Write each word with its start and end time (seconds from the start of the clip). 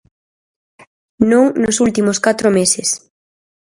Non 1.31 1.45
nos 1.63 1.77
últimos 1.85 2.17
catro 2.25 2.47
meses. 2.57 2.89